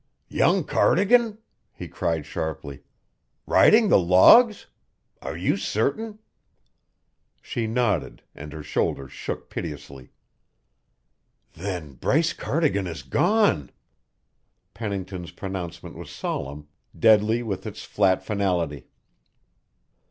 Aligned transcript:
"Young 0.29 0.63
Cardigan," 0.63 1.37
he 1.71 1.87
cried 1.87 2.25
sharply. 2.25 2.81
"Riding 3.45 3.89
the 3.89 3.99
logs? 3.99 4.65
Are 5.21 5.37
you 5.37 5.55
certain?" 5.57 6.17
She 7.39 7.67
nodded, 7.67 8.23
and 8.33 8.51
her 8.51 8.63
shoulders 8.63 9.11
shook 9.11 9.51
piteously. 9.51 10.09
"Then 11.53 11.93
Bryce 11.93 12.33
Cardigan 12.33 12.87
is 12.87 13.03
gone!" 13.03 13.69
Pennington's 14.73 15.29
pronouncement 15.29 15.95
was 15.95 16.09
solemn, 16.09 16.67
deadly 16.97 17.43
with 17.43 17.67
its 17.67 17.83
flat 17.83 18.23
finality. 18.25 18.87